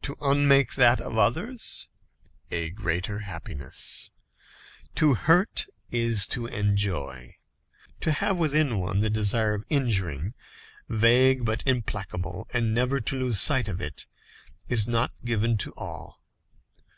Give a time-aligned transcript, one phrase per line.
[0.00, 1.86] To unmake that of others?
[2.50, 4.08] A greater happiness.
[4.94, 7.34] To hurt is to enjoy.
[8.00, 10.32] To have within one the desire of injuring,
[10.88, 14.06] vague but implacable, and never to lose sight of it,
[14.70, 16.22] is not given to all.